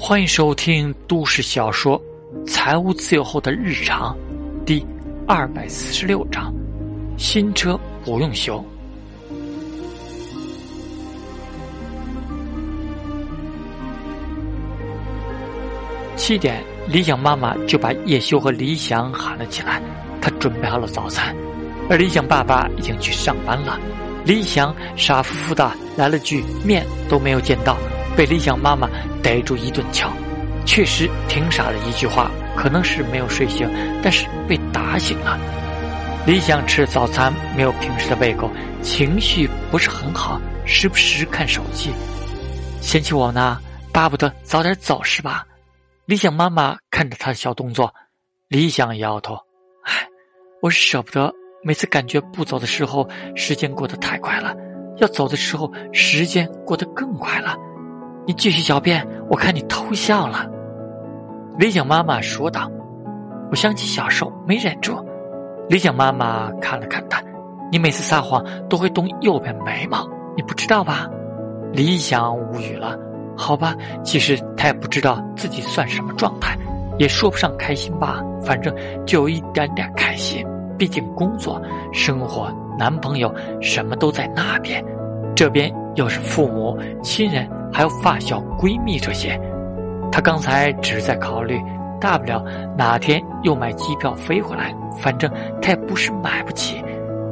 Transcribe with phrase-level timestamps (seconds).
[0.00, 2.00] 欢迎收听都市小说
[2.46, 4.16] 《财务自由后的日常》
[4.64, 4.86] 第
[5.26, 6.54] 二百四十六章：
[7.18, 8.64] 新车不用修。
[16.14, 19.82] 七点，李想妈妈就把叶修和李想喊了起来。
[20.22, 21.34] 她准备好了早餐，
[21.90, 23.76] 而李想爸爸已经去上班了。
[24.24, 27.76] 李想傻乎乎的来了句：“面都没有见到。”
[28.18, 28.90] 被李想妈妈
[29.22, 30.10] 逮住一顿敲，
[30.66, 32.32] 确实挺傻的一句话。
[32.56, 33.70] 可能是没有睡醒，
[34.02, 35.38] 但是被打醒了。
[36.26, 38.50] 李想吃早餐没有平时的胃口，
[38.82, 41.92] 情绪不是很好，时不时看手机。
[42.80, 43.60] 嫌弃我呢？
[43.92, 45.46] 巴不得早点走是吧？
[46.04, 47.94] 李想妈妈看着他的小动作，
[48.48, 49.34] 李想摇头
[49.86, 50.08] ：“唉，
[50.60, 51.32] 我舍不得。
[51.62, 54.52] 每次感觉不走的时候，时间过得太快了；
[54.96, 57.56] 要走的时候，时间过得更快了。”
[58.28, 60.46] 你继续狡辩，我看你偷笑了。”
[61.58, 62.70] 李想妈妈说道。
[63.50, 64.94] 我想起小时候没忍住。
[65.70, 67.22] 李想妈妈看了看他
[67.72, 70.06] ：“你每次撒谎都会动右边眉毛，
[70.36, 71.08] 你不知道吧？”
[71.72, 72.94] 李想无语了。
[73.34, 76.54] 好吧，其实他也不知道自己算什么状态，
[76.98, 78.74] 也说不上开心吧，反正
[79.06, 80.44] 就有一点点开心。
[80.76, 81.58] 毕竟工作、
[81.90, 84.84] 生活、男朋友什么都在那边，
[85.38, 87.48] 这边又是父母亲人。
[87.70, 89.38] 还有发小、闺蜜这些，
[90.10, 91.62] 他刚才只是在考虑，
[92.00, 92.42] 大不了
[92.76, 95.30] 哪天又买机票飞回来，反正
[95.62, 96.82] 他也不是买不起，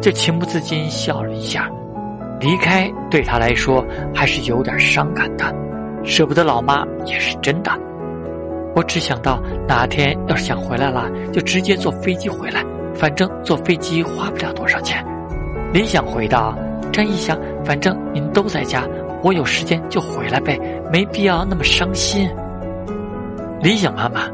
[0.00, 1.68] 就情不自禁笑了一下。
[2.38, 5.52] 离开对他来说还是有点伤感的，
[6.04, 7.72] 舍不得老妈也是真的。
[8.76, 12.62] 我只想到哪天要是想回来了，就直接坐飞机回来，
[12.94, 15.04] 反正坐飞机花不了多少钱。
[15.72, 16.54] 林想回道
[16.92, 18.84] ：“这一想，反正您都在家。”
[19.20, 20.56] 我有时间就回来呗，
[20.92, 22.30] 没必要那么伤心。
[23.60, 24.28] 理想妈妈，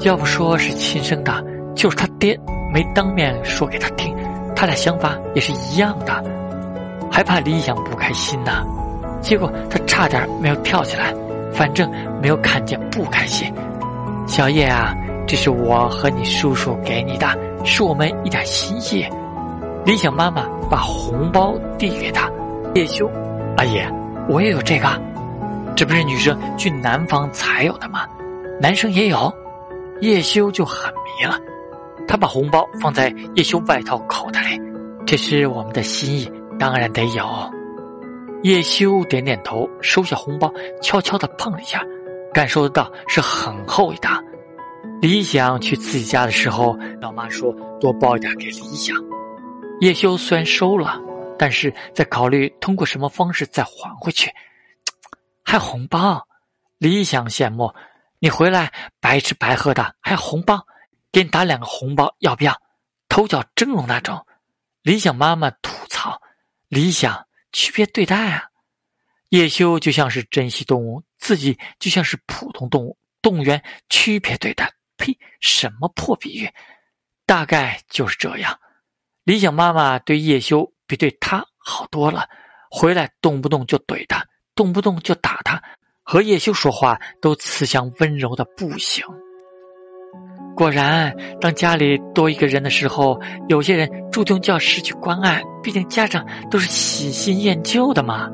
[0.00, 1.44] 要不说是亲生的，
[1.74, 2.34] 就是他爹
[2.72, 4.16] 没当面说给他听，
[4.56, 6.24] 他俩想法也是一样的，
[7.12, 8.64] 还怕理想不开心呢。
[9.20, 11.12] 结果他差点没有跳起来，
[11.52, 11.90] 反正
[12.22, 13.52] 没有看见不开心。
[14.26, 14.94] 小叶啊，
[15.26, 17.26] 这是我和你叔叔给你的，
[17.62, 19.06] 是我们一点心意。
[19.84, 22.30] 理想妈妈把红包递给他，
[22.74, 23.06] 叶修，
[23.58, 23.78] 阿姨。
[24.28, 24.88] 我也有这个，
[25.76, 28.06] 这不是女生去南方才有的吗？
[28.58, 29.30] 男生也有。
[30.00, 31.38] 叶修就很迷了，
[32.08, 34.60] 他把红包放在叶修外套口袋里，
[35.06, 37.24] 这是我们的心意，当然得有。
[38.42, 41.82] 叶修点点头，收下红包，悄悄的碰了一下，
[42.32, 44.18] 感受得到是很厚一沓。
[45.02, 48.96] 李想去自己家的时候，老妈说多包一点给李想。
[49.80, 51.00] 叶修虽然收了。
[51.36, 54.32] 但是在考虑通过什么方式再还回去，
[55.44, 56.24] 还红包，
[56.78, 57.74] 理想羡慕
[58.20, 60.64] 你回来白吃白喝的，还红包，
[61.10, 62.56] 给你打两个红包，要不要？
[63.08, 64.24] 头角峥嵘那种。
[64.82, 66.22] 理想妈妈吐槽：
[66.68, 68.44] 理想区别对待啊！
[69.30, 74.72] 叶修就像是珍稀动物，自己就像是普通动物，动物园区别对待。
[74.96, 75.18] 呸！
[75.40, 76.48] 什么破比喻？
[77.26, 78.56] 大概就是这样。
[79.24, 80.70] 理想妈妈对叶修。
[80.86, 82.24] 比对他好多了，
[82.70, 84.22] 回来动不动就怼他，
[84.54, 85.58] 动不动就打他，
[86.02, 89.02] 和叶修说话都慈祥温柔的不行。
[90.54, 93.18] 果然，当家里多一个人的时候，
[93.48, 95.42] 有些人注定就要失去关爱。
[95.62, 98.28] 毕竟家长都是喜新厌旧的嘛。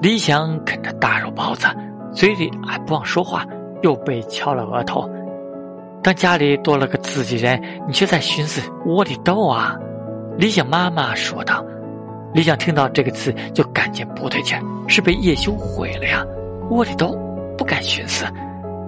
[0.00, 1.68] 李想啃着大肉包子，
[2.12, 3.46] 嘴里还不忘说话，
[3.82, 5.08] 又被敲了额头。
[6.02, 9.78] 当家里多了个自己人，你却在寻思窝里斗啊。
[10.38, 11.64] 李想妈妈说道
[12.32, 14.56] ：“李想听到这个词就感觉不对劲，
[14.88, 16.24] 是被叶修毁了呀！
[16.70, 17.14] 窝里斗，
[17.56, 18.24] 不敢寻思，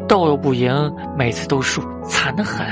[0.09, 0.73] 斗又不赢，
[1.17, 2.67] 每次都输，惨得很。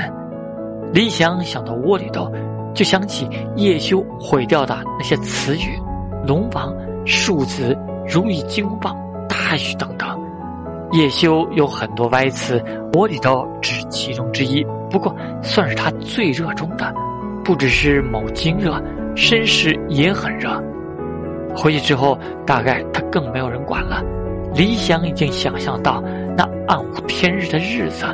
[0.91, 2.31] 李想想到窝里斗，
[2.73, 5.79] 就想起叶修毁掉的那些词语：
[6.25, 6.73] 龙王、
[7.05, 7.77] 树子、
[8.07, 8.97] 如意金箍棒、
[9.29, 10.19] 大禹等等。
[10.93, 12.61] 叶修有很多歪词，
[12.93, 16.91] 窝里斗只是其中之一，不过算是他最热衷的。”
[17.43, 18.81] 不只是某经热，
[19.15, 20.49] 身世也很热。
[21.55, 24.01] 回去之后，大概他更没有人管了。
[24.55, 26.01] 李想已经想象到
[26.37, 28.05] 那暗无天日的日子，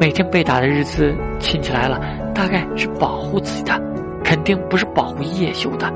[0.00, 2.00] 每天被打的日子，亲戚来了，
[2.34, 3.80] 大概是保护自己的，
[4.24, 5.92] 肯定不是保护叶修的。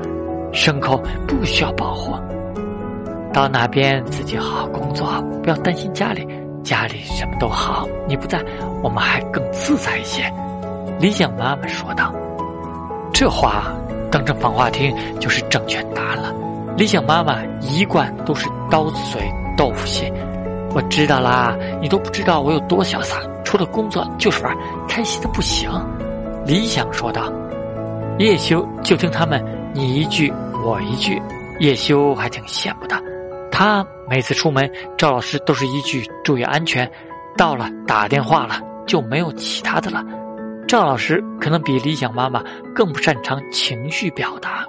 [0.53, 2.13] 牲口不需要保护，
[3.33, 5.07] 到那边自己好好工作，
[5.41, 6.27] 不要担心家里，
[6.63, 8.41] 家里什么都好，你不在，
[8.83, 10.23] 我们还更自在一些。
[10.99, 12.13] 李想妈妈说道。
[13.13, 13.73] 这话
[14.11, 16.33] 当成放话听就是正确答案了。
[16.77, 19.21] 李想妈妈一贯都是刀子嘴
[19.57, 20.11] 豆腐心，
[20.73, 24.55] 我知道啦，你都不知道我有多潇洒，除了工作就是玩，
[24.87, 25.69] 开心的不行。”
[26.45, 27.31] 李想说道。
[28.17, 29.43] 叶修就听他们
[29.73, 30.31] 你一句
[30.63, 31.21] 我一句，
[31.59, 32.95] 叶修还挺羡慕的。
[33.51, 36.89] 他每次出门，赵老师都是一句注意安全，
[37.37, 40.03] 到了打电话了就没有其他的了。
[40.71, 42.41] 赵老师可能比理想妈妈
[42.73, 44.65] 更不擅长情绪表达。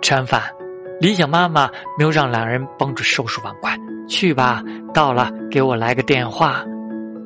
[0.00, 0.50] 吃完饭，
[0.98, 3.76] 理想妈妈没有让两人帮着收拾碗筷，
[4.08, 4.62] 去吧，
[4.94, 6.64] 到了给我来个电话。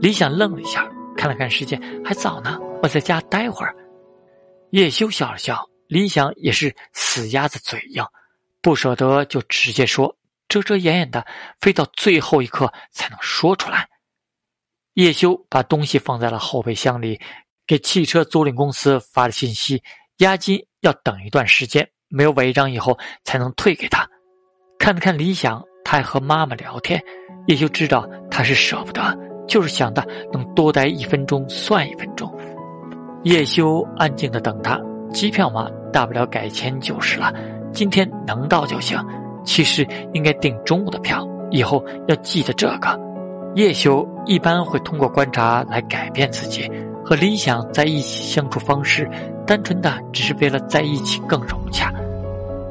[0.00, 3.72] 理想愣了一下，看了看时间，还早呢，我在家待会儿。
[4.70, 8.04] 叶修笑了笑，李想也是死鸭子嘴硬，
[8.60, 10.16] 不舍得就直接说，
[10.48, 11.24] 遮遮掩掩的，
[11.60, 13.88] 非到最后一刻才能说出来。
[14.94, 17.18] 叶修把东西放在了后备箱里，
[17.66, 19.82] 给汽车租赁公司发了信息，
[20.18, 24.08] 押金要等一段时间，没有违章以后才能退给他。
[24.78, 27.02] 看了看李想，他还和妈妈聊天，
[27.46, 29.16] 叶修知道他是舍不得，
[29.46, 32.32] 就是想的能多待一分钟算一分钟。
[33.24, 34.80] 叶修安静的等他，
[35.12, 37.32] 机票嘛，大不了改签就是了。
[37.72, 38.98] 今天能到就行。
[39.44, 42.96] 其实应该订中午的票，以后要记得这个。
[43.56, 46.70] 叶修一般会通过观察来改变自己
[47.04, 49.08] 和理想在一起相处方式，
[49.46, 51.92] 单纯的只是为了在一起更融洽。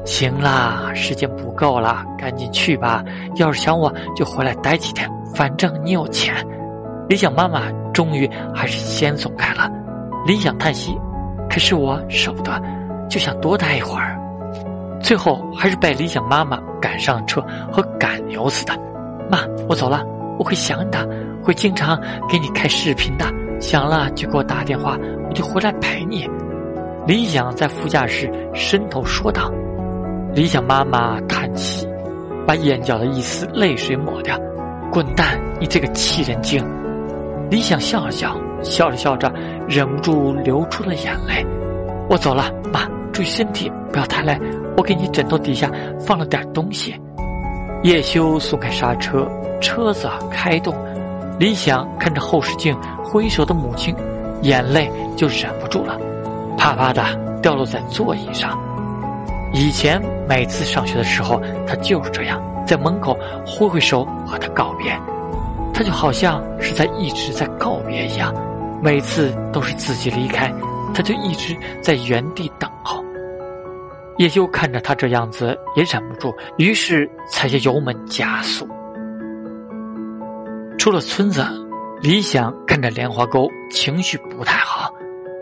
[0.04, 3.04] 行啦，时间不够了，赶紧去吧。
[3.36, 6.34] 要是想我就回来待几天，反正你有钱。
[7.08, 9.70] 理想妈妈终于还是先松开了。
[10.26, 10.96] 理想叹息，
[11.50, 12.60] 可是我舍不得，
[13.08, 14.18] 就想多待一会儿。
[15.00, 18.72] 最后还是被理想妈妈赶上车，和赶牛似的。
[19.30, 20.04] 妈，我走了，
[20.38, 21.08] 我会想你的，
[21.42, 23.24] 会经常给你开视频的。
[23.62, 24.98] 想了就给我打电话，
[25.28, 26.28] 我就回来陪你。
[27.06, 29.50] 理想在副驾驶伸头说道。
[30.34, 31.86] 理想妈妈叹气，
[32.44, 34.36] 把眼角的一丝泪水抹掉。
[34.90, 36.60] 滚蛋，你这个气人精！
[37.50, 38.36] 理想笑了笑。
[38.62, 39.32] 笑着笑着，
[39.68, 41.44] 忍不住流出了眼泪。
[42.08, 42.80] 我走了，妈，
[43.12, 44.36] 注意身体，不要太累。
[44.76, 45.70] 我给你枕头底下
[46.00, 46.94] 放了点东西。
[47.84, 49.26] 叶修松开刹车，
[49.60, 50.74] 车子开动。
[51.38, 53.94] 李想看着后视镜挥手的母亲，
[54.42, 55.98] 眼泪就忍不住了，
[56.56, 57.04] 啪啪的
[57.42, 58.58] 掉落在座椅上。
[59.52, 64.96] 以前每次上学的时候，他就是这样，在门口挥挥手和他告别，
[65.74, 68.32] 他就好像是在一直在告别一样。
[68.80, 70.52] 每次都是自己离开，
[70.94, 73.02] 他就一直在原地等候。
[74.18, 78.68] 叶修看着他这样子，也忍不住，于是踩下油门加速。
[80.82, 81.46] 出了村子，
[82.00, 84.92] 李想看着莲花沟，情绪不太好。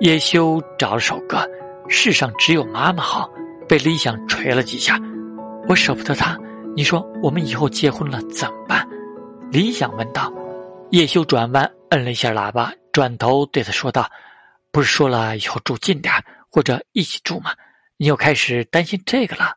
[0.00, 1.38] 叶修找了首歌，
[1.88, 3.26] 《世上只有妈妈好》，
[3.66, 5.00] 被李想捶了几下。
[5.66, 6.38] 我舍不得他，
[6.76, 8.86] 你说我们以后结婚了怎么办？
[9.50, 10.30] 李想问道。
[10.90, 12.70] 叶修转弯，摁了一下喇叭。
[12.92, 14.10] 转头对他说道
[14.70, 16.12] ：“不是说了以后住近点
[16.50, 17.52] 或者一起住吗？
[17.96, 19.54] 你又开始担心这个了。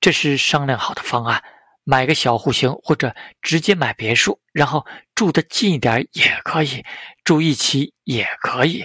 [0.00, 1.40] 这是商量好的方案，
[1.84, 4.84] 买个小户型或者直接买别墅，然后
[5.14, 6.84] 住的近一点也可以，
[7.24, 8.84] 住一起也可以，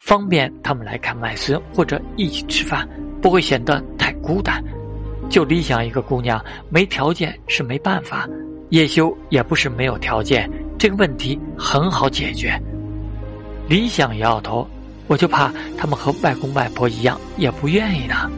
[0.00, 2.88] 方便他们来看外孙或者一起吃饭，
[3.20, 4.62] 不会显得太孤单。
[5.28, 8.26] 就理想一个姑娘，没条件是没办法。
[8.70, 12.58] 叶修也不是没有条件，这个问题很好解决。”
[13.68, 14.66] 理想摇摇头，
[15.06, 18.30] 我就怕他们和外公外婆一样，也不愿意呢。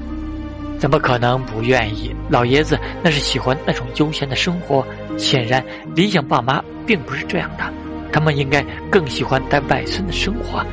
[0.81, 2.11] 怎么可能不愿意？
[2.31, 4.83] 老爷子那是喜欢那种悠闲的生活。
[5.19, 5.63] 显然，
[5.95, 7.71] 理想爸妈并不是这样的，
[8.11, 10.65] 他们应该更喜欢带外孙的生活。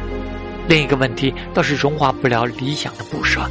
[0.65, 3.41] 另一个问题倒是融化不了理想的不舍。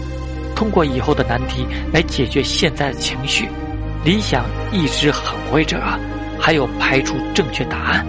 [0.55, 3.47] 通过以后的难题来解决现在的情绪，
[4.03, 5.79] 理想一直很会这，
[6.41, 8.07] 还有排除正确答案。